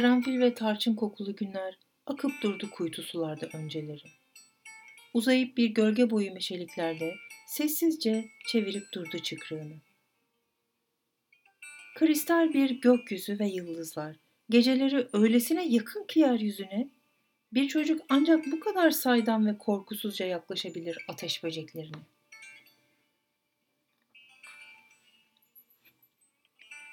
Karanfil 0.00 0.40
ve 0.40 0.54
tarçın 0.54 0.94
kokulu 0.94 1.36
günler 1.36 1.78
akıp 2.06 2.42
durdu 2.42 2.70
kuytu 2.70 3.02
sularda 3.02 3.48
önceleri. 3.54 4.04
Uzayıp 5.14 5.56
bir 5.56 5.68
gölge 5.68 6.10
boyu 6.10 6.32
meşeliklerde 6.32 7.14
sessizce 7.46 8.24
çevirip 8.48 8.82
durdu 8.94 9.18
çıkrığını. 9.18 9.74
Kristal 11.96 12.52
bir 12.52 12.70
gökyüzü 12.70 13.38
ve 13.38 13.46
yıldızlar, 13.46 14.16
geceleri 14.50 15.08
öylesine 15.12 15.68
yakın 15.68 16.04
ki 16.04 16.20
yeryüzüne, 16.20 16.90
bir 17.52 17.68
çocuk 17.68 18.02
ancak 18.08 18.46
bu 18.52 18.60
kadar 18.60 18.90
saydam 18.90 19.46
ve 19.46 19.58
korkusuzca 19.58 20.26
yaklaşabilir 20.26 20.98
ateş 21.08 21.44
böceklerine. 21.44 22.02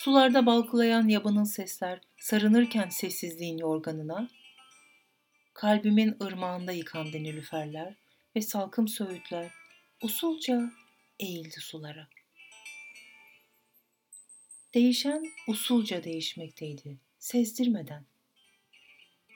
Sularda 0.00 0.46
balkılayan 0.46 1.08
yabanın 1.08 1.44
sesler 1.44 2.00
sarınırken 2.18 2.88
sessizliğin 2.88 3.58
yorganına, 3.58 4.28
kalbimin 5.54 6.16
ırmağında 6.22 6.72
yıkandı 6.72 7.16
nilüferler 7.16 7.94
ve 8.36 8.42
salkım 8.42 8.88
söğütler 8.88 9.50
usulca 10.02 10.70
eğildi 11.18 11.60
sulara. 11.60 12.08
Değişen 14.74 15.26
usulca 15.48 16.04
değişmekteydi, 16.04 16.98
sezdirmeden. 17.18 18.04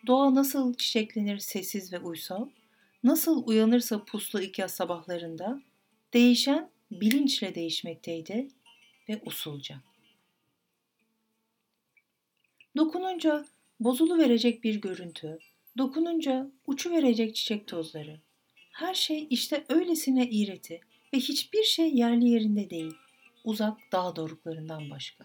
Doğa 0.06 0.34
nasıl 0.34 0.74
çiçeklenir 0.74 1.39
sessiz 1.39 1.92
ve 1.92 1.98
uysal, 1.98 2.48
nasıl 3.02 3.46
uyanırsa 3.46 4.05
puslu 4.05 4.41
ilk 4.41 4.58
yaz 4.58 4.70
sabahlarında, 4.70 5.62
değişen 6.14 6.70
bilinçle 6.91 7.55
değişmekteydi 7.55 8.48
ve 9.08 9.22
usulca. 9.24 9.94
Dokununca 12.77 13.44
bozulu 13.80 14.19
verecek 14.19 14.64
bir 14.64 14.75
görüntü, 14.75 15.39
dokununca 15.78 16.50
uçu 16.67 16.91
verecek 16.91 17.34
çiçek 17.36 17.67
tozları. 17.67 18.20
Her 18.72 18.94
şey 18.94 19.27
işte 19.30 19.64
öylesine 19.69 20.30
iğreti 20.30 20.80
ve 21.14 21.19
hiçbir 21.19 21.64
şey 21.64 21.95
yerli 21.95 22.28
yerinde 22.28 22.70
değil, 22.70 22.95
uzak 23.45 23.78
dağ 23.92 24.17
doruklarından 24.17 24.91
başka. 24.91 25.25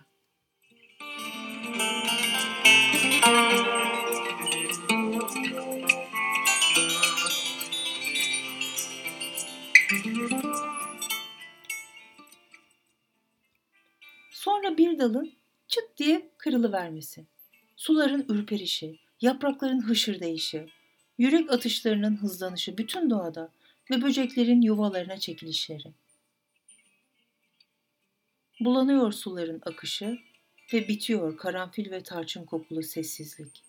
Sonra 14.31 14.77
bir 14.77 14.99
dalın 14.99 15.33
çıt 15.67 15.97
diye 15.97 16.31
kırılıvermesi 16.37 17.25
suların 17.79 18.25
ürperişi, 18.29 18.99
yaprakların 19.21 19.81
hışırdayışı, 19.81 20.67
yürek 21.17 21.51
atışlarının 21.51 22.17
hızlanışı 22.17 22.77
bütün 22.77 23.09
doğada 23.09 23.51
ve 23.91 24.01
böceklerin 24.01 24.61
yuvalarına 24.61 25.17
çekilişleri. 25.17 25.93
Bulanıyor 28.59 29.11
suların 29.11 29.61
akışı 29.65 30.19
ve 30.73 30.87
bitiyor 30.87 31.37
karanfil 31.37 31.91
ve 31.91 32.03
tarçın 32.03 32.45
kokulu 32.45 32.83
sessizlik. 32.83 33.63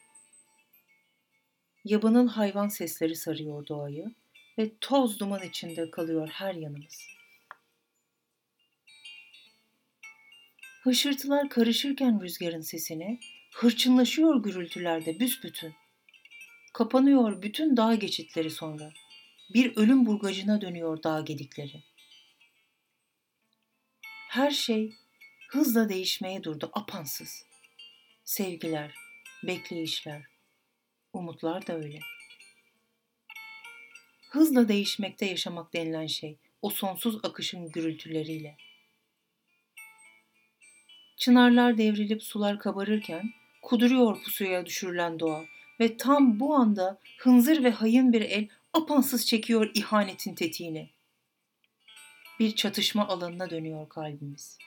Yabanıl 1.84 2.28
hayvan 2.28 2.68
sesleri 2.68 3.16
sarıyor 3.16 3.66
doğayı 3.66 4.14
ve 4.58 4.70
toz 4.80 5.20
duman 5.20 5.42
içinde 5.42 5.90
kalıyor 5.90 6.28
her 6.28 6.54
yanımız. 6.54 7.06
Hışırtılar 10.82 11.48
karışırken 11.48 12.20
rüzgarın 12.22 12.60
sesine 12.60 13.20
Hırçınlaşıyor 13.50 14.42
gürültülerde 14.42 15.20
büsbütün. 15.20 15.74
Kapanıyor 16.72 17.42
bütün 17.42 17.76
dağ 17.76 17.94
geçitleri 17.94 18.50
sonra. 18.50 18.92
Bir 19.54 19.76
ölüm 19.76 20.06
burgacına 20.06 20.60
dönüyor 20.60 21.02
dağ 21.02 21.20
gedikleri. 21.20 21.82
Her 24.28 24.50
şey 24.50 24.94
hızla 25.48 25.88
değişmeye 25.88 26.44
durdu 26.44 26.70
apansız. 26.72 27.46
Sevgiler, 28.24 28.94
bekleyişler, 29.42 30.22
umutlar 31.12 31.66
da 31.66 31.76
öyle. 31.76 31.98
Hızla 34.30 34.68
değişmekte 34.68 35.26
yaşamak 35.26 35.72
denilen 35.72 36.06
şey 36.06 36.38
o 36.62 36.70
sonsuz 36.70 37.24
akışın 37.24 37.70
gürültüleriyle. 37.72 38.56
Çınarlar 41.16 41.78
devrilip 41.78 42.22
sular 42.22 42.58
kabarırken 42.58 43.39
kuduruyor 43.62 44.22
pusuya 44.22 44.66
düşürülen 44.66 45.20
doğa 45.20 45.44
ve 45.80 45.96
tam 45.96 46.40
bu 46.40 46.54
anda 46.54 46.98
hınzır 47.18 47.64
ve 47.64 47.70
hayın 47.70 48.12
bir 48.12 48.20
el 48.20 48.48
apansız 48.72 49.26
çekiyor 49.26 49.70
ihanetin 49.74 50.34
tetiğini. 50.34 50.90
Bir 52.40 52.54
çatışma 52.54 53.08
alanına 53.08 53.50
dönüyor 53.50 53.88
kalbimiz. 53.88 54.58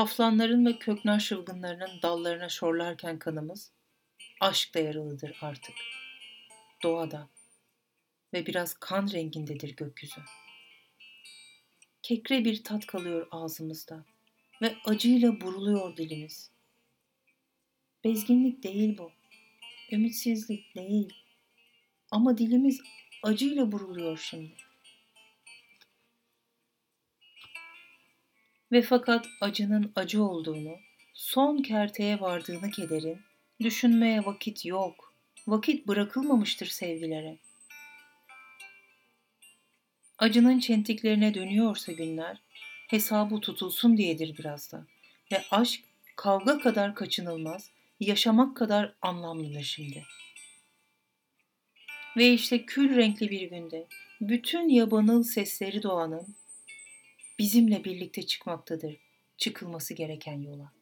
Taflanların 0.00 0.66
ve 0.66 0.78
köknar 0.78 1.20
şılgınlarının 1.20 2.02
dallarına 2.02 2.48
şorlarken 2.48 3.18
kanımız, 3.18 3.72
aşk 4.40 4.74
da 4.74 4.78
yaralıdır 4.78 5.38
artık. 5.40 5.74
Doğada 6.82 7.28
ve 8.32 8.46
biraz 8.46 8.74
kan 8.74 9.08
rengindedir 9.12 9.76
gökyüzü. 9.76 10.20
Kekre 12.02 12.44
bir 12.44 12.64
tat 12.64 12.86
kalıyor 12.86 13.28
ağzımızda 13.30 14.04
ve 14.62 14.76
acıyla 14.84 15.40
buruluyor 15.40 15.96
dilimiz. 15.96 16.50
Bezginlik 18.04 18.62
değil 18.62 18.98
bu, 18.98 19.12
ümitsizlik 19.92 20.74
değil 20.74 21.14
ama 22.10 22.38
dilimiz 22.38 22.80
acıyla 23.22 23.72
buruluyor 23.72 24.18
şimdi. 24.18 24.69
Ve 28.72 28.82
fakat 28.82 29.26
acının 29.40 29.92
acı 29.96 30.24
olduğunu, 30.24 30.76
son 31.14 31.62
kerteye 31.62 32.20
vardığını 32.20 32.70
kederin, 32.70 33.20
düşünmeye 33.60 34.24
vakit 34.24 34.64
yok, 34.64 35.14
vakit 35.46 35.88
bırakılmamıştır 35.88 36.66
sevgilere. 36.66 37.38
Acının 40.18 40.58
çentiklerine 40.58 41.34
dönüyorsa 41.34 41.92
günler, 41.92 42.40
hesabı 42.88 43.40
tutulsun 43.40 43.96
diyedir 43.96 44.38
biraz 44.38 44.72
da. 44.72 44.86
Ve 45.32 45.42
aşk 45.50 45.80
kavga 46.16 46.58
kadar 46.58 46.94
kaçınılmaz, 46.94 47.70
yaşamak 48.00 48.56
kadar 48.56 48.94
anlamlıdır 49.02 49.62
şimdi. 49.62 50.04
Ve 52.16 52.32
işte 52.32 52.66
kül 52.66 52.96
renkli 52.96 53.30
bir 53.30 53.50
günde 53.50 53.86
bütün 54.20 54.68
yabanıl 54.68 55.22
sesleri 55.22 55.82
doğanın 55.82 56.34
bizimle 57.40 57.84
birlikte 57.84 58.22
çıkmaktadır 58.26 58.96
çıkılması 59.36 59.94
gereken 59.94 60.40
yola. 60.40 60.72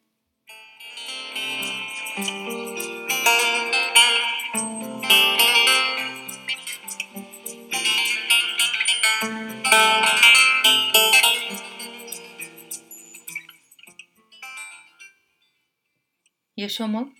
Yaşamak 16.57 17.13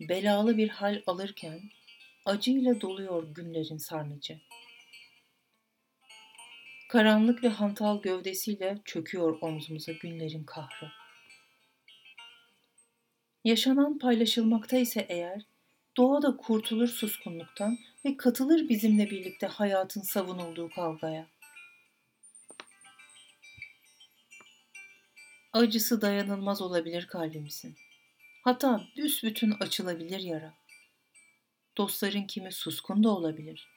belalı 0.00 0.56
bir 0.56 0.68
hal 0.68 1.02
alırken 1.06 1.60
acıyla 2.24 2.80
doluyor 2.80 3.34
günlerin 3.34 3.78
sarnıcı. 3.78 4.40
Karanlık 6.94 7.44
ve 7.44 7.48
hantal 7.48 8.02
gövdesiyle 8.02 8.78
çöküyor 8.84 9.38
omzumuza 9.40 9.92
günlerin 9.92 10.44
kahrı. 10.44 10.90
Yaşanan 13.44 13.98
paylaşılmakta 13.98 14.76
ise 14.76 15.06
eğer, 15.08 15.42
doğa 15.96 16.22
da 16.22 16.36
kurtulur 16.36 16.88
suskunluktan 16.88 17.78
ve 18.04 18.16
katılır 18.16 18.68
bizimle 18.68 19.10
birlikte 19.10 19.46
hayatın 19.46 20.00
savunulduğu 20.00 20.68
kavgaya. 20.70 21.26
Acısı 25.52 26.00
dayanılmaz 26.00 26.62
olabilir 26.62 27.06
kalbimizin. 27.06 27.76
Hatta 28.44 28.84
büsbütün 28.96 29.50
açılabilir 29.50 30.20
yara. 30.20 30.54
Dostların 31.76 32.26
kimi 32.26 32.52
suskun 32.52 33.04
da 33.04 33.08
olabilir 33.08 33.73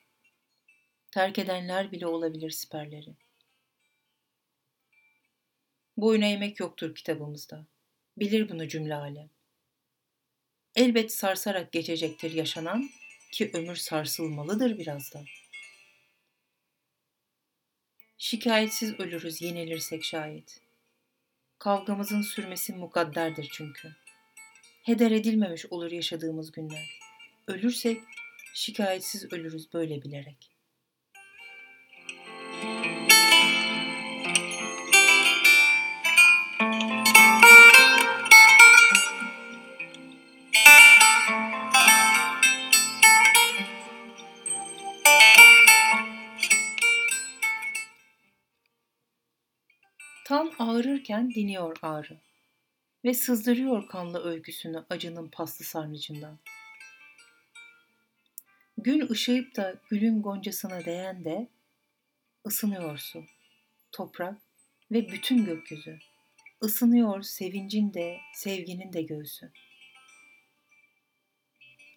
terk 1.12 1.40
edenler 1.40 1.92
bile 1.92 2.08
olabilir 2.08 2.50
siperleri. 2.50 3.16
Boyuna 5.98 6.26
eğmek 6.26 6.60
yoktur 6.60 6.96
kitabımızda. 6.96 7.66
Bilir 8.18 8.50
bunu 8.50 8.68
cümle 8.68 8.96
alem. 8.96 9.30
Elbet 10.76 11.12
sarsarak 11.12 11.72
geçecektir 11.72 12.32
yaşanan 12.32 12.90
ki 13.32 13.52
ömür 13.54 13.76
sarsılmalıdır 13.76 14.78
biraz 14.78 15.14
da. 15.14 15.24
Şikayetsiz 18.18 19.00
ölürüz 19.00 19.42
yenilirsek 19.42 20.04
şayet. 20.04 20.62
Kavgamızın 21.60 22.22
sürmesi 22.22 22.74
mukadderdir 22.74 23.50
çünkü. 23.54 23.96
Heder 24.84 25.12
edilmemiş 25.12 25.66
olur 25.66 25.92
yaşadığımız 25.92 26.52
günler. 26.52 27.00
Ölürsek 27.48 28.02
şikayetsiz 28.54 29.34
ölürüz 29.34 29.74
böyle 29.74 30.02
bilerek. 30.02 30.57
Tam 50.28 50.52
ağrırken 50.60 51.32
diniyor 51.32 51.78
ağrı 51.82 52.18
ve 53.06 53.14
sızdırıyor 53.14 53.88
kanlı 53.88 54.24
öyküsünü 54.24 54.86
acının 54.90 55.30
paslı 55.30 55.66
sarnıcından. 55.66 56.40
Gün 58.78 59.10
ışıyıp 59.10 59.56
da 59.56 59.76
gülün 59.90 60.22
goncasına 60.22 60.86
değen 60.86 61.26
de 61.26 61.48
ısınıyor 62.48 62.98
su, 62.98 63.24
toprak 63.92 64.38
ve 64.92 65.10
bütün 65.10 65.46
gökyüzü. 65.46 66.00
Isınıyor 66.64 67.22
sevincin 67.22 67.94
de, 67.94 68.18
sevginin 68.34 68.94
de 68.94 69.02
göğsü. 69.02 69.52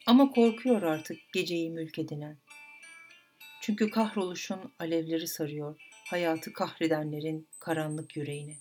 Ama 0.07 0.31
korkuyor 0.31 0.83
artık 0.83 1.19
geceyi 1.33 1.71
mülk 1.71 1.99
edinen. 1.99 2.39
Çünkü 3.61 3.91
kahroluşun 3.91 4.73
alevleri 4.79 5.29
sarıyor 5.29 5.81
hayatı 6.11 6.53
kahredenlerin 6.53 7.49
karanlık 7.59 8.17
yüreğini. 8.17 8.57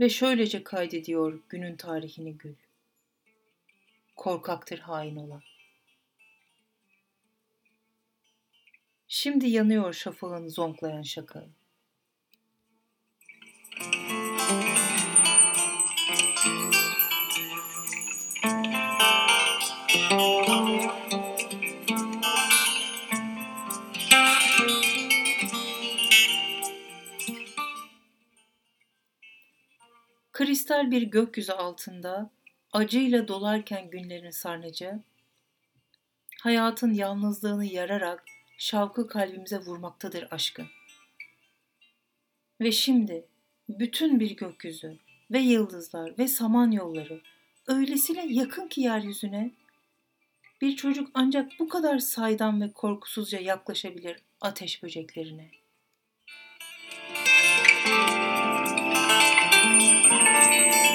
Ve 0.00 0.08
şöylece 0.08 0.64
kaydediyor 0.64 1.42
günün 1.48 1.76
tarihini 1.76 2.38
gül. 2.38 2.54
Korkaktır 4.16 4.78
hain 4.78 5.16
olan. 5.16 5.42
Şimdi 9.08 9.48
yanıyor 9.48 9.92
şafağın 9.92 10.48
zonklayan 10.48 11.02
şakağı. 11.02 11.48
Kristal 30.66 30.90
bir 30.90 31.02
gökyüzü 31.02 31.52
altında 31.52 32.30
acıyla 32.72 33.28
dolarken 33.28 33.90
günlerin 33.90 34.30
sarnıcı, 34.30 35.00
hayatın 36.42 36.94
yalnızlığını 36.94 37.64
yararak 37.64 38.24
şavkı 38.58 39.08
kalbimize 39.08 39.58
vurmaktadır 39.58 40.28
aşkı. 40.30 40.66
Ve 42.60 42.72
şimdi 42.72 43.26
bütün 43.68 44.20
bir 44.20 44.36
gökyüzü 44.36 44.98
ve 45.30 45.38
yıldızlar 45.38 46.18
ve 46.18 46.28
saman 46.28 46.70
yolları 46.70 47.20
öylesine 47.66 48.26
yakın 48.28 48.68
ki 48.68 48.80
yeryüzüne 48.80 49.50
bir 50.60 50.76
çocuk 50.76 51.10
ancak 51.14 51.52
bu 51.58 51.68
kadar 51.68 51.98
saydam 51.98 52.60
ve 52.60 52.72
korkusuzca 52.72 53.38
yaklaşabilir 53.38 54.16
ateş 54.40 54.82
böceklerine. 54.82 55.50
Müzik 57.86 58.25
thank 60.56 60.74
you 60.74 60.85